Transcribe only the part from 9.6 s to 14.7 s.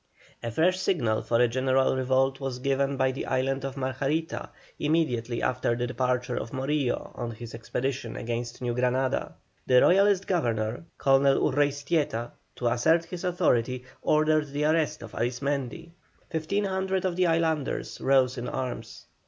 The Royalist governor, Colonel Urreistieta, to assert his authority, ordered the